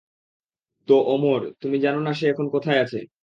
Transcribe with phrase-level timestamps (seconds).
[0.87, 2.97] তো, অমর, তুমি জানো না সে এখন কোথায় আছে?